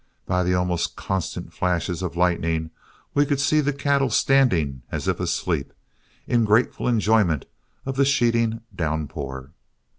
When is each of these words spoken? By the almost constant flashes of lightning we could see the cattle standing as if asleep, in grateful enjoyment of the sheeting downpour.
By 0.25 0.41
the 0.41 0.55
almost 0.55 0.95
constant 0.95 1.53
flashes 1.53 2.01
of 2.01 2.15
lightning 2.15 2.71
we 3.13 3.23
could 3.23 3.39
see 3.39 3.61
the 3.61 3.71
cattle 3.71 4.09
standing 4.09 4.81
as 4.91 5.07
if 5.07 5.19
asleep, 5.19 5.73
in 6.25 6.43
grateful 6.43 6.87
enjoyment 6.87 7.45
of 7.85 7.97
the 7.97 8.03
sheeting 8.05 8.61
downpour. 8.75 9.51